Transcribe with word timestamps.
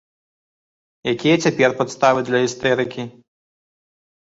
Якія 1.13 1.35
цяпер 1.43 1.69
падставы 1.83 2.19
для 2.31 2.39
істэрыкі? 2.47 3.09